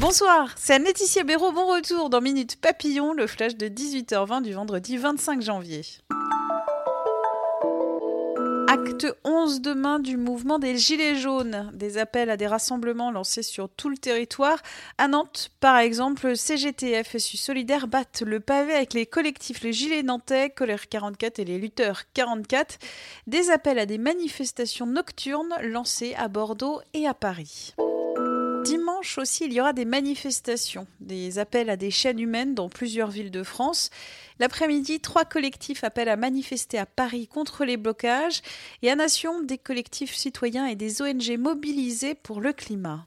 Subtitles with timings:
[0.00, 1.50] Bonsoir, c'est Anne-Laetitia Béraud.
[1.50, 5.82] Bon retour dans Minute Papillon, le flash de 18h20 du vendredi 25 janvier.
[8.68, 11.70] Acte 11 demain du mouvement des Gilets jaunes.
[11.72, 14.58] Des appels à des rassemblements lancés sur tout le territoire.
[14.98, 20.02] À Nantes, par exemple, CGT FSU Solidaire battent le pavé avec les collectifs Les Gilets
[20.02, 22.78] Nantais, Colère 44 et les Lutteurs 44.
[23.26, 27.74] Des appels à des manifestations nocturnes lancés à Bordeaux et à Paris.
[28.96, 33.10] Dimanche aussi, il y aura des manifestations, des appels à des chaînes humaines dans plusieurs
[33.10, 33.90] villes de France.
[34.38, 38.40] L'après-midi, trois collectifs appellent à manifester à Paris contre les blocages
[38.80, 43.06] et à Nation, des collectifs citoyens et des ONG mobilisés pour le climat.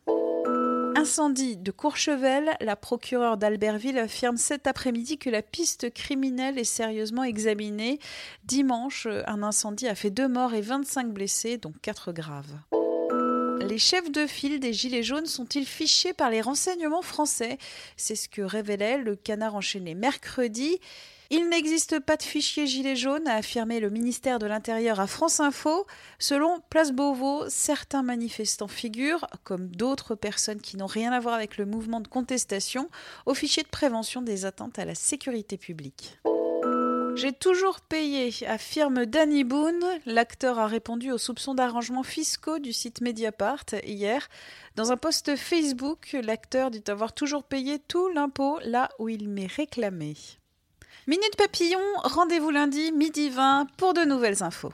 [0.95, 7.23] Incendie de Courchevel, la procureure d'Albertville affirme cet après-midi que la piste criminelle est sérieusement
[7.23, 7.97] examinée.
[8.43, 12.78] Dimanche, un incendie a fait deux morts et 25 blessés, dont quatre graves.
[13.69, 17.59] Les chefs de file des Gilets jaunes sont-ils fichés par les renseignements français?
[17.97, 20.79] C'est ce que révélait le canard enchaîné mercredi.
[21.29, 25.39] Il n'existe pas de fichier Gilets jaunes, a affirmé le ministère de l'Intérieur à France
[25.39, 25.85] Info.
[26.17, 31.57] Selon Place Beauvau, certains manifestants figurent, comme d'autres personnes qui n'ont rien à voir avec
[31.57, 32.89] le mouvement de contestation,
[33.27, 36.17] au fichier de prévention des atteintes à la sécurité publique.
[37.15, 39.83] J'ai toujours payé, affirme Danny Boone.
[40.05, 44.27] L'acteur a répondu aux soupçons d'arrangements fiscaux du site Mediapart hier.
[44.75, 49.51] Dans un post Facebook, l'acteur dit avoir toujours payé tout l'impôt là où il m'est
[49.51, 50.15] réclamé.
[51.07, 54.73] Minute Papillon, rendez-vous lundi, midi 20 pour de nouvelles infos.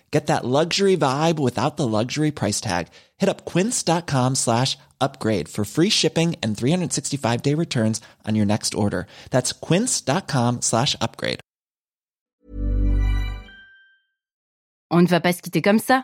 [0.11, 2.89] Get that luxury vibe without the luxury price tag.
[3.17, 8.75] Hit up quince.com slash upgrade for free shipping and 365 day returns on your next
[8.75, 9.07] order.
[9.31, 11.39] That's quince.com slash upgrade.
[14.91, 16.03] On ne va pas se quitter comme ça.